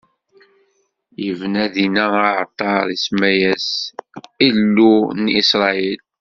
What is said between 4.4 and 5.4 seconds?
Il, Illu n